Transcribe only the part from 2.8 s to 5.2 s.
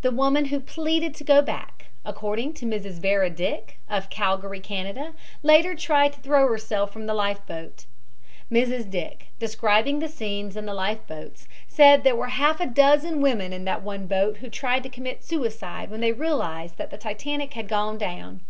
Vera Dick, of Calgary, Canada,